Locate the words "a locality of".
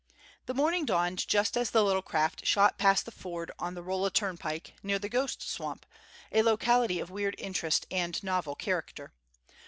6.31-7.11